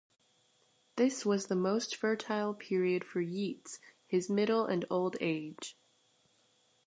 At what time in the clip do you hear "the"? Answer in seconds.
1.45-1.55